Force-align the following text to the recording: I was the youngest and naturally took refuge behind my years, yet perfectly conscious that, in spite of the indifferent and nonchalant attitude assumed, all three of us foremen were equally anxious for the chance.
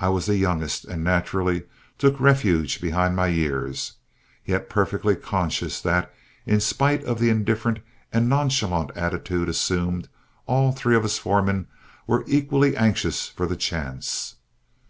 I 0.00 0.08
was 0.08 0.24
the 0.24 0.38
youngest 0.38 0.86
and 0.86 1.04
naturally 1.04 1.64
took 1.98 2.18
refuge 2.18 2.80
behind 2.80 3.14
my 3.14 3.26
years, 3.26 3.92
yet 4.46 4.70
perfectly 4.70 5.14
conscious 5.14 5.82
that, 5.82 6.14
in 6.46 6.60
spite 6.60 7.04
of 7.04 7.18
the 7.20 7.28
indifferent 7.28 7.80
and 8.10 8.26
nonchalant 8.26 8.90
attitude 8.96 9.50
assumed, 9.50 10.08
all 10.46 10.72
three 10.72 10.96
of 10.96 11.04
us 11.04 11.18
foremen 11.18 11.66
were 12.06 12.24
equally 12.26 12.74
anxious 12.74 13.26
for 13.28 13.44
the 13.44 13.54
chance. 13.54 14.36